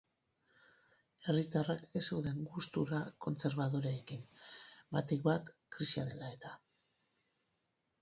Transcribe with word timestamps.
Herritarrak 1.33 1.83
ez 1.99 2.03
zeuden 2.15 2.41
gustura 2.55 3.03
kontserbadoreekin, 3.27 4.27
batik 4.99 5.25
bat 5.31 5.57
krisia 5.79 6.11
dela 6.13 6.37
eta. 6.39 6.59